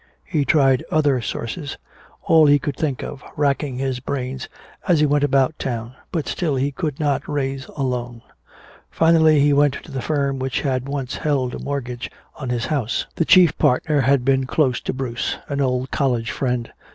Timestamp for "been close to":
14.25-14.91